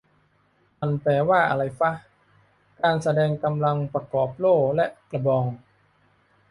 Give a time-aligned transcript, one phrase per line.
[0.79, 1.91] มันแปลว่าอะไรฟะ
[2.81, 5.45] "การแสดงกำลังประกอบโล่และกระบอง"